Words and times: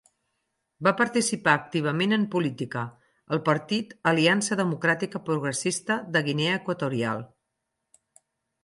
Va 0.85 0.93
participar 1.01 1.53
activament 1.57 2.15
en 2.17 2.23
política, 2.35 2.85
al 3.37 3.43
partit 3.51 3.95
Aliança 4.13 4.59
Democràtica 4.63 5.23
Progressista 5.31 6.01
de 6.17 6.27
Guinea 6.31 6.59
Equatorial. 6.63 7.25